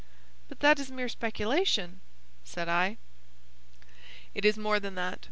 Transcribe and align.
"But 0.49 0.61
that 0.61 0.79
is 0.79 0.89
mere 0.89 1.07
speculation," 1.07 2.01
said 2.43 2.67
I. 2.67 2.97
"It 4.33 4.45
is 4.45 4.57
more 4.57 4.79
than 4.79 4.95
that. 4.95 5.19